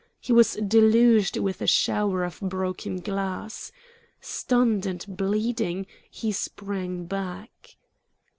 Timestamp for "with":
1.37-1.61